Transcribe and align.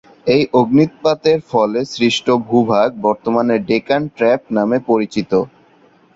এই 0.27 0.43
অগ্ন্যুৎপাতের 0.53 1.39
ফলে 1.51 1.79
সৃষ্ট 1.93 2.27
ভূভাগ 2.47 2.87
বর্তমানে 3.05 3.55
ডেকান 3.69 4.01
ট্র্যাপ 4.15 4.41
নামে 4.55 4.77
পরিচিত। 4.89 5.31